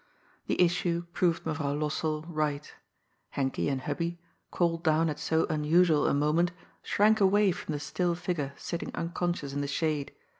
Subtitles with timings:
[0.47, 2.73] The issue proved Mevrouw Lossell right.
[3.37, 4.17] Henkie and Hubbie,
[4.49, 9.53] called down at so unusual a moment, shrank away from the still figure sitting unconscious
[9.53, 10.11] in the shade.